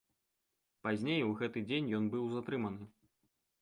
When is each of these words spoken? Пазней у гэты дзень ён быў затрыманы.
Пазней 0.87 1.21
у 1.29 1.37
гэты 1.43 1.65
дзень 1.69 1.93
ён 2.01 2.11
быў 2.17 2.23
затрыманы. 2.37 2.83